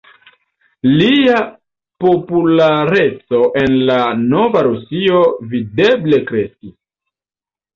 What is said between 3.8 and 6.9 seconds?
la nova Rusio videble kreskis.